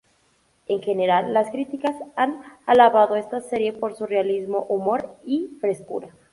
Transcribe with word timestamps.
En 0.65 0.81
general, 0.81 1.31
las 1.31 1.51
críticas 1.51 1.95
han 2.15 2.41
alabado 2.65 3.15
esta 3.15 3.39
serie 3.39 3.71
por 3.71 3.93
su 3.95 4.07
realismo, 4.07 4.65
humor 4.67 5.15
y 5.25 5.49
frescura. 5.61 6.09